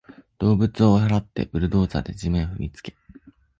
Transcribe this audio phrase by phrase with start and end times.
[0.39, 2.95] 動物を追い払って、ブルドーザーで地面を踏みつけ